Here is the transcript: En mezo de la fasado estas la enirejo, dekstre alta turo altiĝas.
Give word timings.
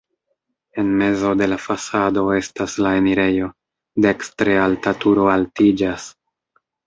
En 0.83 0.87
mezo 1.01 1.33
de 1.41 1.47
la 1.49 1.57
fasado 1.65 2.23
estas 2.37 2.77
la 2.85 2.93
enirejo, 3.01 3.51
dekstre 4.07 4.57
alta 4.65 4.97
turo 5.05 5.27
altiĝas. 5.35 6.09